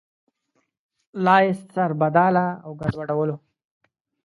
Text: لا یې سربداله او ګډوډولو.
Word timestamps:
لا 1.25 1.35
یې 1.45 1.53
سربداله 1.73 2.45
او 2.65 2.71
ګډوډولو. 2.79 3.35